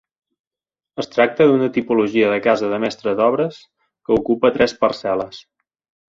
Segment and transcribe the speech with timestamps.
[1.01, 5.43] Es tracta d'una tipologia de casa de mestre d'obres que ocupa tres parcel·les.